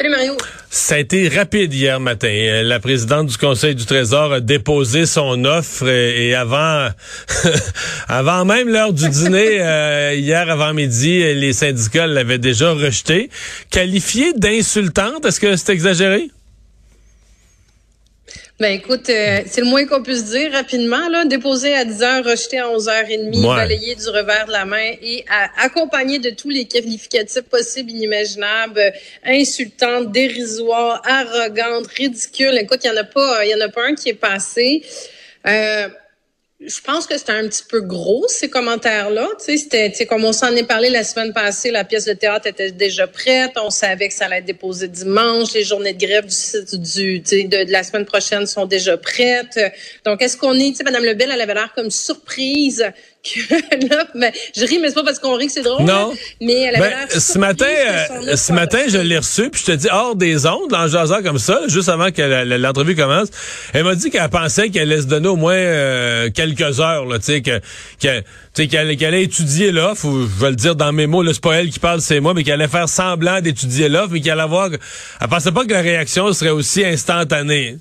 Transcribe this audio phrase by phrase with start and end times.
[0.00, 0.36] Salut Mario.
[0.70, 2.28] Ça a été rapide hier matin.
[2.28, 6.88] Euh, la présidente du Conseil du Trésor a déposé son offre et, avant,
[8.08, 13.28] avant même l'heure du dîner, euh, hier avant midi, les syndicats l'avaient déjà rejetée.
[13.72, 16.30] Qualifiée d'insultante, est-ce que c'est exagéré?
[18.60, 21.08] Ben écoute, euh, c'est le moins qu'on puisse dire rapidement.
[21.08, 23.56] Là, déposé à 10 h rejeté à 11h30, ouais.
[23.56, 25.24] balayé du revers de la main et
[25.56, 28.92] accompagné de tous les qualificatifs possibles, inimaginables,
[29.24, 32.58] insultantes, dérisoires, arrogantes, ridicules.
[32.58, 34.82] Écoute, il y en a pas, il y en a pas un qui est passé.
[35.46, 35.88] Euh,
[36.60, 39.28] je pense que c'était un petit peu gros ces commentaires-là.
[39.38, 42.48] Tu sais, c'était, comme on s'en est parlé la semaine passée, la pièce de théâtre
[42.48, 43.52] était déjà prête.
[43.62, 45.52] On savait que ça allait être déposé dimanche.
[45.54, 46.26] Les journées de grève
[46.72, 49.60] du, du de, de, la semaine prochaine sont déjà prêtes.
[50.04, 52.84] Donc, est-ce qu'on est, tu sais, Madame Lebel, elle avait l'air comme surprise
[54.14, 55.84] mais je ris, mais c'est pas parce qu'on rit que c'est drôle.
[55.84, 56.12] Non.
[56.40, 59.88] Mais elle ben, ce matin, euh, ce matin, je l'ai reçue, puis je te dis
[59.90, 62.22] hors des ondes, en jasant comme ça, juste avant que
[62.56, 63.28] l'entrevue commence.
[63.72, 67.18] Elle m'a dit qu'elle pensait qu'elle allait se donner au moins euh, quelques heures, là,
[67.18, 67.60] tu sais, que,
[68.00, 68.22] que
[68.64, 71.56] qu'elle qu allait étudier l'offre, ou je vais le dire dans mes mots, c'est pas
[71.56, 74.42] elle qui parle, c'est moi, mais qu'elle allait faire semblant d'étudier l'offre, mais qu'elle allait
[74.42, 74.70] avoir.
[75.20, 77.78] Elle pensait pas que la réaction serait aussi instantanée.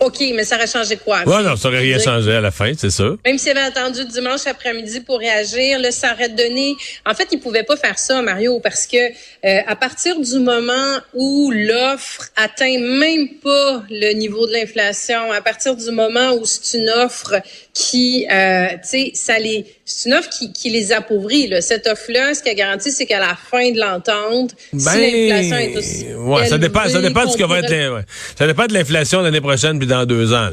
[0.00, 1.22] OK, mais ça aurait changé quoi?
[1.26, 3.04] Oui, non, ça aurait rien changé à la fin, c'est ça.
[3.24, 6.74] Même s'il avait attendu dimanche après-midi pour réagir, là, ça aurait donné...
[7.04, 10.98] En fait, il pouvait pas faire ça, Mario, parce que euh, à partir du moment
[11.12, 16.78] où l'offre atteint même pas le niveau de l'inflation, à partir du moment où c'est
[16.78, 17.34] une offre
[17.74, 19.66] qui, euh, tu sais, ça les...
[19.84, 21.48] C'est une offre qui, qui les appauvrit.
[21.48, 21.60] Là.
[21.60, 25.76] Cette offre-là, ce qu'elle garantit, c'est qu'à la fin de l'entente, ben, si l'inflation est
[25.76, 27.94] aussi ouais, ça dépend, ça dépend de ce que va être...
[27.96, 28.02] Ouais.
[28.38, 30.50] Ça dépend de l'inflation l'année prochaine, puis dans deux ans.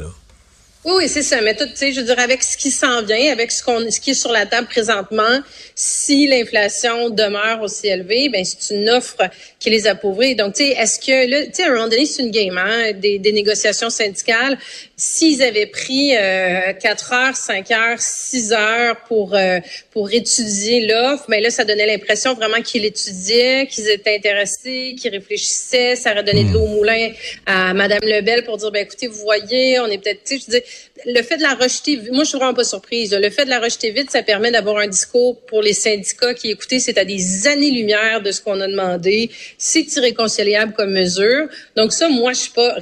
[0.84, 1.40] Oui, oui, c'est ça.
[1.40, 3.90] Mais tout, tu sais, je veux dire, avec ce qui s'en vient, avec ce qu'on,
[3.90, 5.40] ce qui est sur la table présentement,
[5.74, 9.28] si l'inflation demeure aussi élevée, ben c'est une offre
[9.58, 10.36] qui les appauvrit.
[10.36, 12.56] Donc, tu sais, est-ce que là, tu sais, à un moment donné, c'est une game,
[12.56, 14.56] hein, des, des négociations syndicales.
[14.96, 19.58] S'ils avaient pris euh, 4 heures, 5 heures, 6 heures pour euh,
[19.92, 24.94] pour étudier l'offre, mais ben là, ça donnait l'impression vraiment qu'ils l'étudiaient, qu'ils étaient intéressés,
[24.96, 25.96] qu'ils réfléchissaient.
[25.96, 27.10] Ça aurait donné de l'eau au moulin
[27.46, 30.50] à Madame Lebel pour dire, ben écoutez, vous voyez, on est peut-être, tu sais, je
[30.50, 30.62] dis,
[31.06, 33.14] le fait de la rejeter, moi je suis vraiment pas surprise.
[33.14, 36.50] Le fait de la rejeter vite, ça permet d'avoir un discours pour les syndicats qui,
[36.50, 39.30] écoutez, c'est à des années-lumière de ce qu'on a demandé.
[39.58, 41.46] C'est irréconciliable comme mesure.
[41.76, 42.76] Donc ça, moi, je suis pas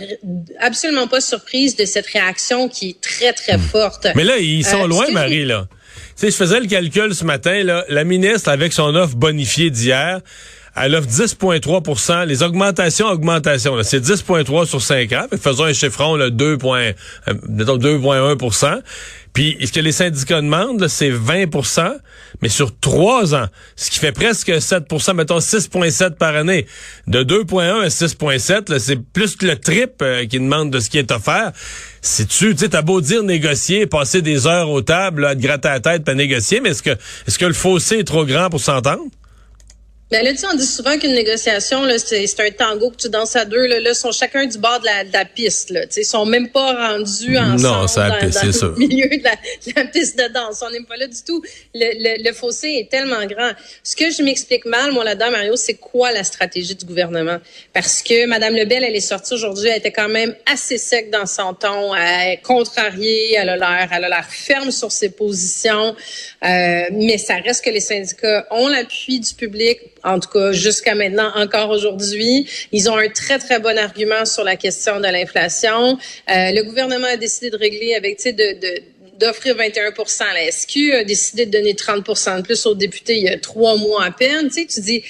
[0.60, 3.62] absolument pas surprise de cette réaction qui est très très hmm.
[3.62, 4.06] forte.
[4.14, 5.68] Mais là, ils sont euh, loin, Marie là.
[6.16, 7.84] Tu sais, je faisais le calcul ce matin là.
[7.88, 10.20] La ministre avec son offre bonifiée d'hier
[10.76, 15.26] elle offre 10,3% Les augmentations, augmentations, c'est 10,3 sur 5 ans.
[15.40, 16.92] faisons un chiffron, là, 2, euh,
[17.28, 18.80] 2,1%
[19.32, 21.94] Puis ce que les syndicats demandent, c'est 20%
[22.42, 23.46] mais sur 3 ans.
[23.76, 26.66] Ce qui fait presque 7% mettons 6,7 par année.
[27.06, 30.98] De 2,1 à 6,7, c'est plus que le trip euh, qui demande de ce qui
[30.98, 31.52] est offert.
[32.02, 35.40] Si tu, tu sais, t'as beau dire négocier, passer des heures aux tables, à te
[35.40, 36.90] gratter la tête, pas négocier, mais est-ce que,
[37.26, 39.02] est-ce que le fossé est trop grand pour s'entendre?
[40.08, 43.08] Ben là, tu on dit souvent qu'une négociation, là, c'est, c'est un tango que tu
[43.08, 43.66] danses à deux.
[43.66, 45.70] Là, là sont chacun du bord de la, de la piste.
[45.70, 49.24] Là, ils sont même pas rendus ensemble non, ça dans, piste, dans le milieu de
[49.24, 50.62] la, de la, piste de danse.
[50.64, 51.42] On n'est pas là du tout.
[51.74, 53.50] Le, le, le, fossé est tellement grand.
[53.82, 57.38] Ce que je m'explique mal, moi, là-dedans, Mario, c'est quoi la stratégie du gouvernement?
[57.72, 61.26] Parce que Mme Lebel, elle est sortie aujourd'hui, elle était quand même assez sec dans
[61.26, 65.96] son ton, elle est contrariée, elle a l'air, elle a l'air ferme sur ses positions.
[66.44, 70.94] Euh, mais ça reste que les syndicats ont l'appui du public en tout cas jusqu'à
[70.94, 72.48] maintenant, encore aujourd'hui.
[72.72, 75.98] Ils ont un très, très bon argument sur la question de l'inflation.
[76.30, 78.82] Euh, le gouvernement a décidé de régler avec, tu sais, de, de
[79.18, 83.24] d'offrir 21 à la SQ, a décidé de donner 30% de plus aux députés il
[83.24, 84.48] y a trois mois à peine.
[84.48, 85.02] Tu sais, tu dis,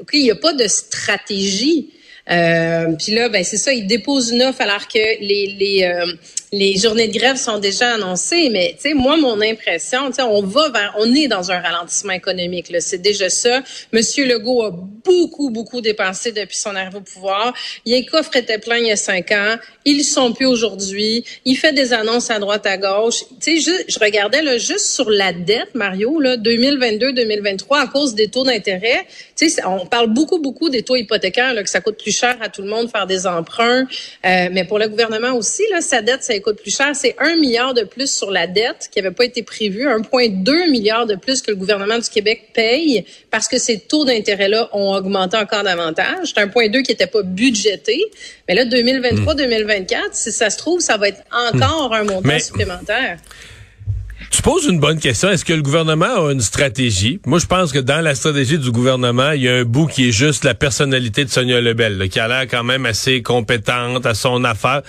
[0.00, 1.90] OK, il n'y a pas de stratégie.
[2.30, 6.12] Euh, puis là, ben c'est ça, ils déposent une offre alors que les les, euh,
[6.52, 8.50] les journées de grève sont déjà annoncées.
[8.50, 11.58] Mais tu sais, moi, mon impression, tu sais, on va vers, on est dans un
[11.58, 12.68] ralentissement économique.
[12.68, 13.62] Là, c'est déjà ça.
[13.92, 17.54] Monsieur Legault a beaucoup beaucoup dépensé depuis son arrivée au pouvoir.
[17.86, 19.56] Les coffres étaient pleins il y a cinq ans.
[19.86, 21.24] Ils sont plus aujourd'hui.
[21.46, 23.24] Il fait des annonces à droite à gauche.
[23.40, 28.14] Tu sais, je, je regardais là juste sur la dette, Mario, là 2022-2023 à cause
[28.14, 29.06] des taux d'intérêt.
[29.36, 32.36] Tu sais, on parle beaucoup beaucoup des taux hypothécaires là, que ça coûte plus cher
[32.42, 33.86] à tout le monde faire des emprunts.
[34.26, 37.36] Euh, mais pour le gouvernement aussi, là, sa dette, ça coûte plus cher, c'est un
[37.36, 41.40] milliard de plus sur la dette qui n'avait pas été prévue, 1,2 milliard de plus
[41.42, 46.32] que le gouvernement du Québec paye parce que ces taux d'intérêt-là ont augmenté encore davantage.
[46.34, 48.02] C'est un point 2 qui n'était pas budgété.
[48.48, 53.18] Mais là, 2023-2024, si ça se trouve, ça va être encore un montant supplémentaire.
[54.32, 55.28] Tu poses une bonne question.
[55.28, 57.20] Est-ce que le gouvernement a une stratégie?
[57.26, 60.08] Moi, je pense que dans la stratégie du gouvernement, il y a un bout qui
[60.08, 64.14] est juste la personnalité de Sonia Lebel, qui a l'air quand même assez compétente à
[64.14, 64.82] son affaire.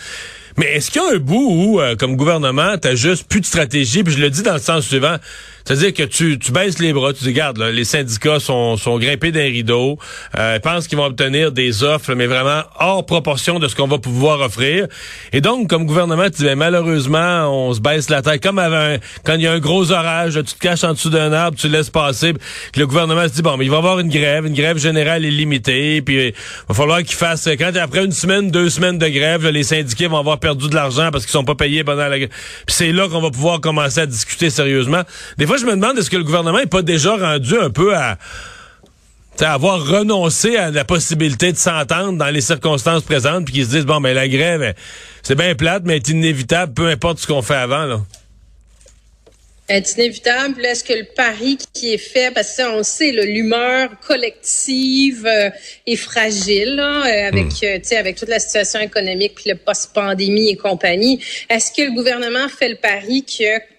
[0.58, 3.46] Mais est-ce qu'il y a un bout où, euh, comme gouvernement, t'as juste plus de
[3.46, 4.04] stratégie?
[4.04, 5.18] Puis je le dis dans le sens suivant.
[5.66, 9.32] C'est-à-dire que tu, tu baisses les bras, tu dis, regarde, les syndicats sont, sont grimpés
[9.32, 9.98] d'un rideau,
[10.38, 13.98] euh, pensent qu'ils vont obtenir des offres, mais vraiment hors proportion de ce qu'on va
[13.98, 14.88] pouvoir offrir.
[15.32, 18.42] Et donc, comme gouvernement, tu dis, ben, malheureusement, on se baisse la tête.
[18.44, 21.32] Comme avant, quand il y a un gros orage, tu te caches en dessous d'un
[21.32, 22.34] arbre, tu laisses passer.
[22.76, 25.24] Le gouvernement se dit, bon, mais il va y avoir une grève, une grève générale
[25.24, 26.34] illimitée, puis il
[26.68, 30.18] va falloir qu'il fasse, quand après une semaine, deux semaines de grève, les syndiqués vont
[30.18, 32.30] avoir perdu de l'argent parce qu'ils sont pas payés pendant la grève.
[32.66, 35.02] Puis c'est là qu'on va pouvoir commencer à discuter sérieusement.
[35.38, 38.18] Des je me demande est-ce que le gouvernement n'est pas déjà rendu un peu à
[39.42, 43.86] avoir renoncé à la possibilité de s'entendre dans les circonstances présentes, puis qu'ils se disent
[43.86, 44.74] bon ben la grève,
[45.22, 48.02] c'est bien plate, mais est inévitable, peu importe ce qu'on fait avant là
[49.70, 50.66] est inévitable.
[50.66, 55.50] Est-ce que le pari qui est fait, parce que on sait, l'humeur collective euh,
[55.88, 57.66] est fragile euh, avec, hmm.
[57.94, 61.20] euh, avec toute la situation économique puis le post-pandémie et compagnie.
[61.50, 63.24] Est-ce que le gouvernement fait le pari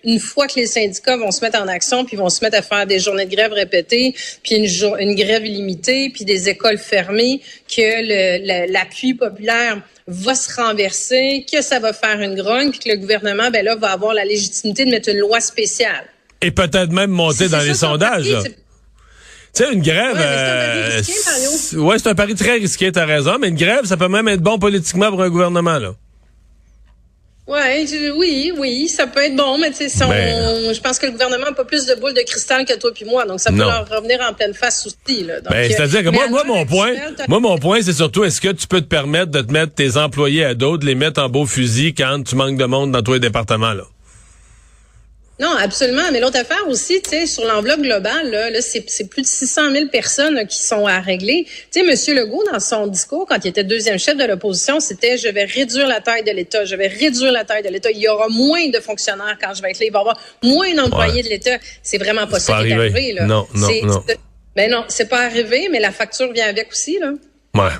[0.04, 2.62] qu'une fois que les syndicats vont se mettre en action puis vont se mettre à
[2.62, 7.40] faire des journées de grève répétées, puis une, une grève illimitée, puis des écoles fermées,
[7.68, 12.96] que l'appui populaire va se renverser, que ça va faire une grogne, puis que le
[12.96, 16.04] gouvernement, ben là, va avoir la légitimité de mettre une loi spéciale.
[16.42, 18.26] Et peut-être même monter dans les sondages.
[18.26, 18.50] tu
[19.54, 20.16] sais, une grève.
[21.74, 24.42] Ouais, c'est un, pari très risqué, t'as raison, mais une grève, ça peut même être
[24.42, 25.94] bon politiquement pour un gouvernement, là.
[27.46, 27.84] Ouais,
[28.16, 31.44] oui, oui, ça peut être bon, mais tu sais, ben, je pense que le gouvernement
[31.44, 33.86] n'a pas plus de boules de cristal que toi puis moi, donc ça peut leur
[33.86, 35.24] revenir en pleine face aussi.
[35.24, 35.40] Là.
[35.42, 36.94] Ben, c'est-à-dire que moi, moi, mon point,
[37.28, 39.98] moi, mon point, c'est surtout, est-ce que tu peux te permettre de te mettre tes
[39.98, 43.02] employés à dos, de les mettre en beau fusil quand tu manques de monde dans
[43.02, 43.84] tous les départements, là?
[45.40, 46.12] Non, absolument.
[46.12, 49.72] Mais l'autre affaire aussi, tu sais, sur l'enveloppe globale, là, là c'est, plus de 600
[49.72, 51.46] 000 personnes qui sont à régler.
[51.72, 52.16] Tu sais, M.
[52.16, 55.88] Legault, dans son discours, quand il était deuxième chef de l'opposition, c'était «je vais réduire
[55.88, 57.90] la taille de l'État, je vais réduire la taille de l'État.
[57.90, 59.86] Il y aura moins de fonctionnaires quand je vais être là.
[59.86, 63.12] Il va y avoir moins d'employés de l'État.» C'est vraiment pas ça qui est arrivé.
[63.12, 63.24] Là.
[63.24, 64.04] Non, non, non.
[64.56, 66.98] Ben non, c'est pas arrivé, mais la facture vient avec aussi.
[67.00, 67.12] Là.
[67.54, 67.72] Ouais.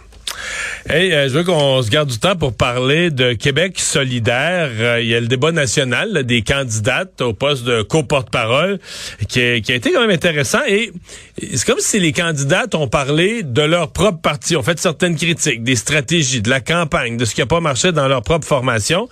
[0.89, 4.69] Hey, euh, je veux qu'on se garde du temps pour parler de Québec solidaire.
[4.79, 8.79] Euh, il y a le débat national des candidates au poste de co-porte-parole
[9.29, 10.61] qui, a été quand même intéressant.
[10.69, 10.93] Et
[11.41, 15.63] c'est comme si les candidates ont parlé de leur propre parti, ont fait certaines critiques,
[15.63, 19.09] des stratégies, de la campagne, de ce qui n'a pas marché dans leur propre formation.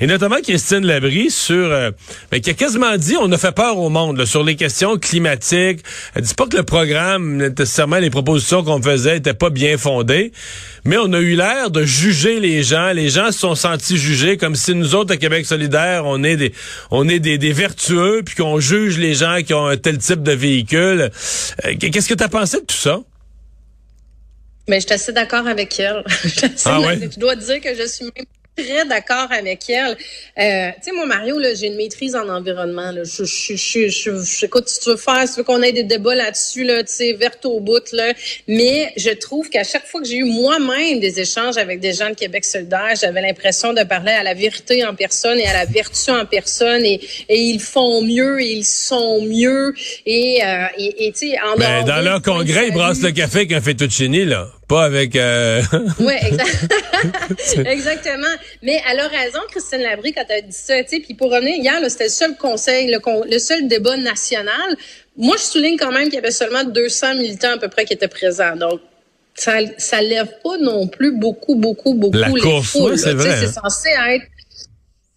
[0.00, 1.90] Et notamment Christine Labrie sur, euh,
[2.30, 5.80] ben, qui a quasiment dit on a fait peur au monde sur les questions climatiques.
[6.14, 10.32] Elle dit pas que le programme, nécessairement les propositions qu'on faisait étaient pas bien fondées,
[10.86, 12.92] mais on a eu l'air de juger les gens.
[12.92, 16.36] Les gens se sont sentis jugés comme si nous autres à Québec solidaire, on est
[16.36, 16.52] des,
[16.90, 20.22] on est des, des vertueux, puis qu'on juge les gens qui ont un tel type
[20.22, 21.10] de véhicule.
[21.64, 23.00] Euh, qu'est-ce que tu as pensé de tout ça?
[24.68, 26.02] Mais je suis assez d'accord avec elle.
[26.64, 26.98] ah ouais?
[27.12, 28.24] Je dois dire que je suis même
[28.56, 29.96] très d'accord avec elle.
[30.38, 32.90] Euh, tu sais, moi, Mario, là, j'ai une maîtrise en environnement.
[32.90, 33.02] Là.
[33.04, 35.82] Je, je, je, je, écoute, si tu veux faire, si tu veux qu'on ait des
[35.82, 38.12] débats là-dessus, là, tu sais, verte au bout, là.
[38.48, 42.10] Mais je trouve qu'à chaque fois que j'ai eu moi-même des échanges avec des gens
[42.10, 45.64] de Québec solidaire, j'avais l'impression de parler à la vérité en personne et à la
[45.64, 49.74] vertu en personne et, et ils font mieux et ils sont mieux
[50.06, 53.60] et, euh, et, tu sais, en ben, dans leur congrès, ils brassent le café qu'un
[53.60, 54.48] fettuccine, là.
[54.68, 55.14] Pas avec...
[55.14, 55.62] Euh...
[56.00, 56.14] oui,
[57.66, 58.34] exactement.
[58.62, 60.74] Mais elle a raison, Christine Labrie, quand elle a dit ça.
[60.84, 64.76] Puis pour revenir, hier, c'était le seul conseil, le, seul débat national.
[65.16, 67.92] Moi, je souligne quand même qu'il y avait seulement 200 militants à peu près qui
[67.92, 68.56] étaient présents.
[68.56, 68.80] Donc,
[69.34, 74.26] ça, ça lève pas non plus beaucoup, beaucoup, beaucoup La les course, c'est censé être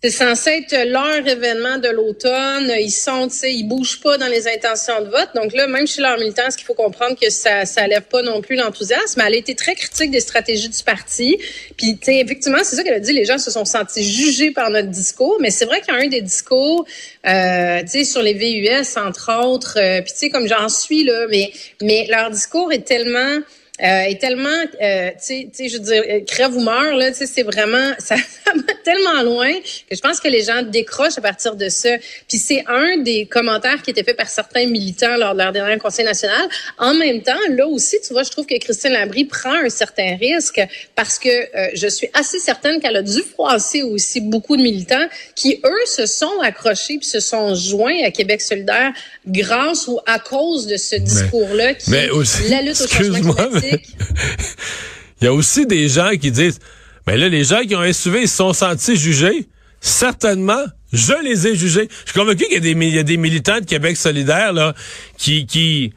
[0.01, 2.71] c'est censé être leur événement de l'automne.
[2.79, 5.29] Ils sont, tu sais, ils bougent pas dans les intentions de vote.
[5.35, 8.21] Donc là, même chez leurs militants, ce qu'il faut comprendre que ça, ça lève pas
[8.21, 9.19] non plus l'enthousiasme.
[9.19, 11.37] Elle a été très critique des stratégies du parti.
[11.75, 13.11] Puis, tu sais, effectivement, c'est ça qu'elle a dit.
[13.11, 15.35] Les gens se sont sentis jugés par notre discours.
[15.41, 16.85] Mais c'est vrai qu'il y a un des discours,
[17.27, 19.77] euh, tu sais, sur les VUS, entre autres.
[19.77, 21.51] Euh, puis, tu sais, comme j'en suis là, mais,
[21.81, 23.39] mais leur discours est tellement
[23.81, 24.49] euh, est tellement,
[24.81, 27.93] euh, tu sais, je veux dire, euh, crève ou meurt, là, tu sais, c'est vraiment,
[27.97, 29.53] ça, va tellement loin
[29.89, 31.89] que je pense que les gens décrochent à partir de ça.
[32.27, 35.77] Puis c'est un des commentaires qui était fait par certains militants lors de leur dernier
[35.77, 36.49] conseil national.
[36.77, 40.17] En même temps, là aussi, tu vois, je trouve que Christine Labrie prend un certain
[40.17, 40.61] risque
[40.95, 45.07] parce que euh, je suis assez certaine qu'elle a dû froisser aussi beaucoup de militants
[45.35, 48.91] qui, eux, se sont accrochés puis se sont joints à Québec solidaire
[49.25, 53.68] grâce ou à cause de ce discours-là qui est la lutte au changement climatique
[55.21, 56.59] Il y a aussi des gens qui disent,
[57.05, 59.47] mais là, les gens qui ont un SUV, ils se sont sentis jugés.
[59.81, 61.89] Certainement, je les ai jugés.
[62.05, 64.73] Je suis convaincu qu'il y a des, militants de Québec solidaire là,
[65.17, 65.93] qui, qui,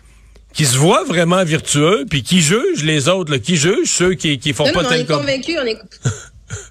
[0.52, 4.52] qui se voient vraiment vertueux, puis qui jugent les autres, qui jugent ceux qui, qui
[4.52, 5.24] font pas tel comme...
[5.24, 5.78] On est on est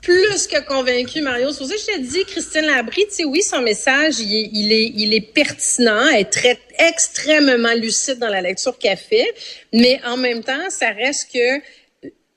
[0.01, 1.51] plus que convaincus, Mario.
[1.51, 5.13] C'est ça je te dis, Christine Labrie, tu sais, oui, son message, il est, il
[5.13, 9.33] est, pertinent, elle est très, extrêmement lucide dans la lecture qu'elle fait,
[9.73, 11.61] mais en même temps, ça reste que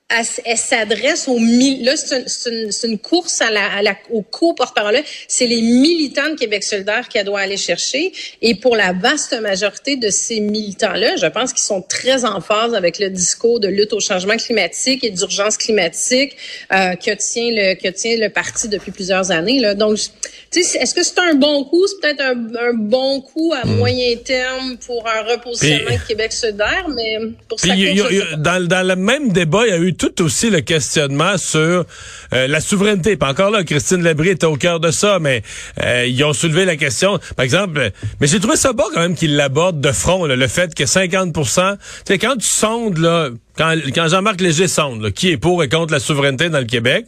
[0.07, 5.47] elle, s'adresse aux là c'est une, une, course à la, à la au co-porte-parole c'est
[5.47, 8.11] les militants de Québec solidaire qu'elle doit aller chercher.
[8.43, 12.39] Et pour la vaste majorité de ces militants là je pense qu'ils sont très en
[12.39, 16.37] phase avec le discours de lutte au changement climatique et d'urgence climatique
[16.71, 19.73] euh, que tient le que tient le parti depuis plusieurs années là.
[19.73, 19.97] Donc
[20.55, 21.85] est-ce que c'est un bon coup?
[21.87, 23.77] C'est peut-être un, bon coup à hmm.
[23.77, 27.17] moyen terme pour un repositionnement de Québec solidaire mais
[27.49, 27.69] pour ça
[28.37, 31.85] dans, dans le même débat il y a eu tout aussi le questionnement sur
[32.33, 33.17] euh, la souveraineté.
[33.17, 35.43] Pas encore là, Christine Labrie était au cœur de ça, mais
[35.83, 37.19] euh, ils ont soulevé la question.
[37.35, 40.73] Par exemple, mais j'ai trouvé ça bon quand même qu'ils l'abordent de front, le fait
[40.73, 41.55] que 50%
[42.05, 45.69] tu sais, quand tu sondes, là, quand, quand Jean-Marc Léger sonde, qui est pour et
[45.69, 47.05] contre la souveraineté dans le Québec,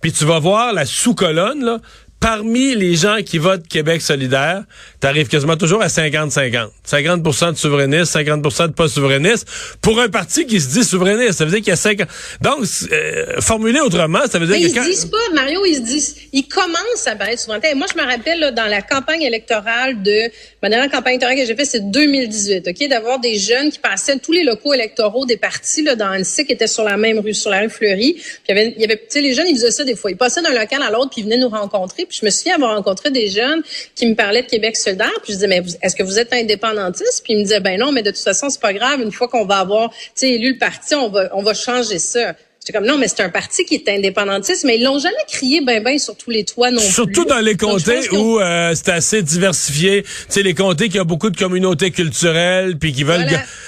[0.00, 1.78] puis tu vas voir la sous-colonne, là,
[2.26, 4.64] parmi les gens qui votent Québec solidaire,
[5.00, 6.70] tu arrives quasiment toujours à 50-50.
[6.84, 9.46] 50%, de souverainistes, 50% de pas souverainistes.
[9.80, 12.08] Pour un parti qui se dit souverainiste, ça veut dire qu'il y a 50...
[12.40, 14.76] Donc, euh, formulé autrement, ça veut dire Mais que...
[14.76, 16.16] ils se disent pas, Mario, ils se disent...
[16.32, 17.76] Ils commencent à parler de souveraineté.
[17.76, 20.28] moi, je me rappelle, là, dans la campagne électorale de...
[20.64, 22.88] Ma dernière campagne électorale que j'ai faite, c'est 2018, OK?
[22.88, 26.54] D'avoir des jeunes qui passaient tous les locaux électoraux des partis, là, dans Annecy, qui
[26.54, 28.14] étaient sur la même rue, sur la rue Fleury.
[28.14, 29.94] Puis il y avait, il y avait tu sais, les jeunes, ils faisaient ça des
[29.94, 30.10] fois.
[30.10, 32.54] Ils passaient d'un local à l'autre, puis ils venaient nous rencontrer puis je me souviens
[32.54, 33.62] avoir rencontré des jeunes
[33.94, 35.12] qui me parlaient de Québec solidaire.
[35.22, 37.22] Puis je disais, mais est-ce que vous êtes indépendantiste?
[37.24, 39.00] Puis ils me disaient, ben non, mais de toute façon, c'est pas grave.
[39.00, 39.90] Une fois qu'on va avoir,
[40.22, 42.34] élu le parti, on va, on va changer ça.
[42.66, 45.60] J'étais comme non, mais c'est un parti qui est indépendantiste, mais ils l'ont jamais crié
[45.60, 47.14] ben ben sur tous les toits non Surtout plus.
[47.14, 50.02] Surtout dans les comtés où euh, c'est assez diversifié.
[50.02, 53.24] Tu sais, les comtés qui ont beaucoup de communautés culturelles, puis qui veulent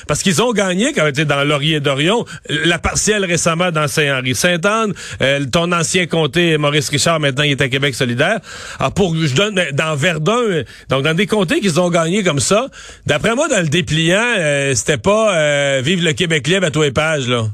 [0.09, 5.45] parce qu'ils ont gagné quand tu dans Laurier d'Orion, la partielle récemment dans Saint-Henri-Sainte-Anne, euh,
[5.47, 8.40] ton ancien comté Maurice Richard maintenant il est à Québec solidaire.
[8.81, 12.25] Alors pour je donne ben, dans Verdun, euh, donc dans des comtés qu'ils ont gagné
[12.25, 12.67] comme ça.
[13.07, 17.28] D'après moi dans le dépliant, c'était pas vive le Québec libre à tous les pages
[17.28, 17.45] là.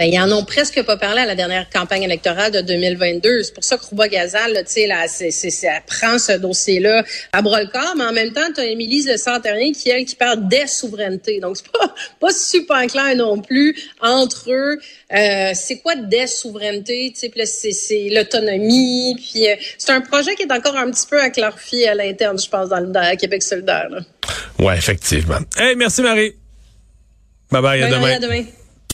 [0.00, 3.42] Ben, ils en ont presque pas parlé à la dernière campagne électorale de 2022.
[3.42, 5.50] C'est pour ça que Rouba Gazal, tu sais, là, c'est, c'est,
[5.86, 7.04] prend ce dossier-là
[7.34, 10.06] à bras le corps, mais en même temps, tu as Émilie Le Centerien qui, elle,
[10.06, 11.38] qui parle des souverainetés.
[11.40, 14.78] Donc, c'est pas, pas super clair non plus entre eux.
[15.12, 17.12] Euh, c'est quoi des souverainetés?
[17.14, 19.16] Tu sais, c'est, c'est l'autonomie.
[19.16, 22.38] Puis, euh, c'est un projet qui est encore un petit peu à clarifier à l'interne,
[22.38, 23.90] je pense, dans, dans Québec solidaire.
[23.90, 24.00] Là.
[24.58, 25.40] Ouais, effectivement.
[25.58, 26.32] Hey, merci Marie.
[27.50, 28.14] Bye bye, à demain.
[28.14, 28.44] À demain.